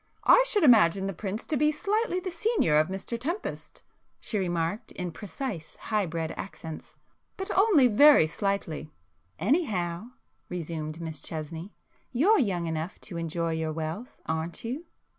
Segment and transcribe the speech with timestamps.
[0.25, 5.11] "I should imagine the prince to be slightly the senior of Mr Tempest"—she remarked in
[5.11, 8.85] precise high bred accents—"But only very slightly."
[9.37, 10.07] [p 130]"Anyhow,"
[10.49, 11.75] resumed Miss Chesney
[12.11, 14.85] "you're young enough, to enjoy your wealth aren't you?"